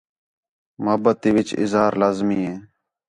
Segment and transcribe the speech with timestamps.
[0.83, 2.55] محبت تی وِچ اظہار لازمی ہے